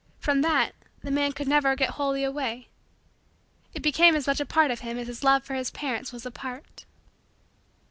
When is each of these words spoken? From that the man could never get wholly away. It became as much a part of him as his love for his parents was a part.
From 0.17 0.41
that 0.41 0.71
the 1.03 1.11
man 1.11 1.31
could 1.31 1.47
never 1.47 1.75
get 1.75 1.91
wholly 1.91 2.23
away. 2.23 2.69
It 3.75 3.83
became 3.83 4.15
as 4.15 4.25
much 4.25 4.39
a 4.39 4.47
part 4.47 4.71
of 4.71 4.79
him 4.79 4.97
as 4.97 5.05
his 5.05 5.23
love 5.23 5.43
for 5.43 5.53
his 5.53 5.69
parents 5.69 6.11
was 6.11 6.25
a 6.25 6.31
part. 6.31 6.85